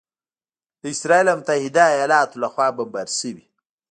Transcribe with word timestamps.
د 0.81 0.83
اسراییل 0.95 1.27
او 1.31 1.37
متحده 1.39 1.83
ایالاتو 1.93 2.35
لخوا 2.43 2.67
بمبار 2.77 3.07
شوي 3.19 3.45